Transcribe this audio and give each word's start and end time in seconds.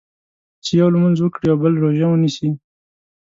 چې 0.63 0.71
یو 0.79 0.89
لمونځ 0.93 1.17
وکړي 1.21 1.47
او 1.51 1.57
بل 1.63 1.73
روژه 1.83 2.05
ونیسي. 2.09 2.49